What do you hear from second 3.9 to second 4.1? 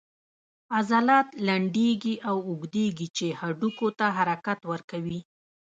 ته